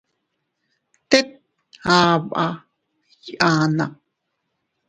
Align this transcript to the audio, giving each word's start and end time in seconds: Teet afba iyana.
Teet 1.09 1.29
afba 1.95 2.45
iyana. 3.29 3.85